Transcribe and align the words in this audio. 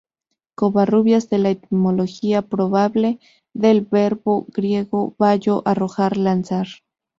Covarrubias 0.55 1.29
da 1.29 1.37
la 1.37 1.51
etimología 1.51 2.41
probable, 2.41 3.19
del 3.53 3.81
verbo 3.83 4.47
griego 4.49 5.13
"ballo", 5.19 5.61
arrojar, 5.67 6.17
lanzar. 6.17 6.65